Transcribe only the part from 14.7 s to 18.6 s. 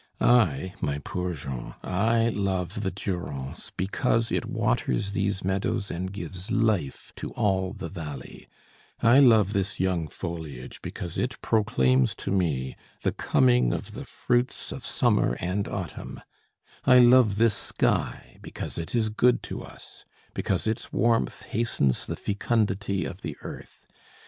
of summer and autumn; I love this sky